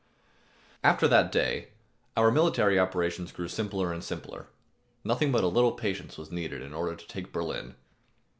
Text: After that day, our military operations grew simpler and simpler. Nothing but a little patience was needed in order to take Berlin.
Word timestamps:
After 0.83 1.07
that 1.07 1.31
day, 1.31 1.67
our 2.17 2.31
military 2.31 2.79
operations 2.79 3.31
grew 3.31 3.47
simpler 3.47 3.93
and 3.93 4.03
simpler. 4.03 4.47
Nothing 5.03 5.31
but 5.31 5.43
a 5.43 5.47
little 5.47 5.73
patience 5.73 6.17
was 6.17 6.31
needed 6.31 6.63
in 6.63 6.73
order 6.73 6.95
to 6.95 7.07
take 7.07 7.31
Berlin. 7.31 7.75